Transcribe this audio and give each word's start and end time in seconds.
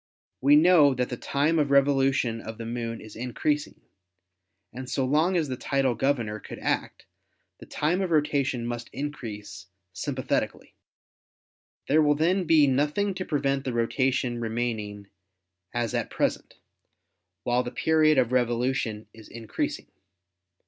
We 0.41 0.55
know 0.55 0.95
that 0.95 1.09
the 1.09 1.15
time 1.15 1.59
of 1.59 1.69
revolution 1.69 2.41
of 2.41 2.57
the 2.57 2.65
Moon 2.65 2.99
is 2.99 3.15
increasing, 3.15 3.81
and 4.73 4.89
so 4.89 5.05
long 5.05 5.37
as 5.37 5.47
the 5.47 5.55
tidal 5.55 5.93
governor 5.93 6.39
could 6.39 6.57
act, 6.57 7.05
the 7.59 7.67
time 7.67 8.01
of 8.01 8.09
rotation 8.09 8.65
must 8.65 8.89
increase 8.91 9.67
sympathetically. 9.93 10.73
There 11.87 12.01
will 12.01 12.15
then 12.15 12.45
be 12.45 12.65
nothing 12.65 13.13
to 13.13 13.25
prevent 13.25 13.63
the 13.63 13.73
rotation 13.73 14.41
remaining 14.41 15.05
as 15.71 15.93
at 15.93 16.09
present, 16.09 16.55
while 17.43 17.61
the 17.61 17.69
period 17.69 18.17
of 18.17 18.31
revolution 18.31 19.05
is 19.13 19.27
increasing. 19.29 19.85